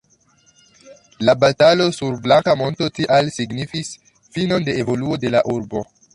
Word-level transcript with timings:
La 1.19 1.35
batalo 1.43 1.85
sur 1.97 2.15
Blanka 2.23 2.57
Monto 2.63 2.89
tial 3.01 3.31
signifis 3.37 3.93
finon 4.39 4.69
de 4.71 4.77
evoluo 4.87 5.21
de 5.27 5.35
la 5.37 5.47
urbo. 5.59 5.89